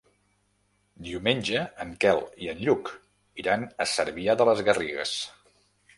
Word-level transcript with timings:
Diumenge 1.07 1.61
en 1.85 1.91
Quel 2.05 2.21
i 2.45 2.49
en 2.53 2.63
Lluc 2.69 2.89
iran 3.45 3.69
a 3.87 3.91
Cervià 3.95 4.37
de 4.41 4.49
les 4.51 4.65
Garrigues. 4.71 5.17